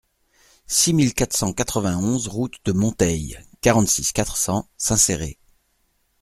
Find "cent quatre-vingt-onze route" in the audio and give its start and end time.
1.37-2.55